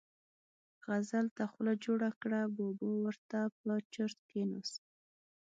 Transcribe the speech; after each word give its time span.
غزل 0.87 1.25
ته 1.35 1.43
خوله 1.51 1.73
جوړه 1.85 2.09
کړه، 2.21 2.41
بابا 2.55 2.91
ور 3.03 3.17
ته 3.29 3.39
په 3.59 3.71
چرت 3.93 4.19
کېناست. 4.31 4.81